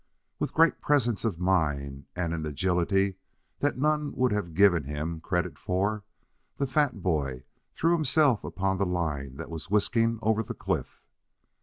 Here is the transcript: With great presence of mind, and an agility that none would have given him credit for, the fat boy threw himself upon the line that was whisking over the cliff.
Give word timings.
With 0.39 0.55
great 0.55 0.81
presence 0.81 1.23
of 1.25 1.37
mind, 1.39 2.07
and 2.15 2.33
an 2.33 2.43
agility 2.43 3.17
that 3.59 3.77
none 3.77 4.13
would 4.15 4.31
have 4.31 4.55
given 4.55 4.85
him 4.85 5.19
credit 5.21 5.59
for, 5.59 6.03
the 6.57 6.65
fat 6.65 7.03
boy 7.03 7.43
threw 7.75 7.93
himself 7.93 8.43
upon 8.43 8.79
the 8.79 8.85
line 8.87 9.35
that 9.35 9.51
was 9.51 9.69
whisking 9.69 10.17
over 10.23 10.41
the 10.41 10.55
cliff. 10.55 11.03